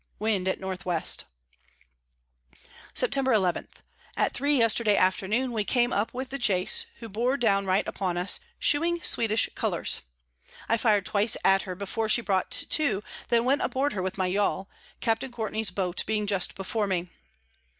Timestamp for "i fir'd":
10.67-11.05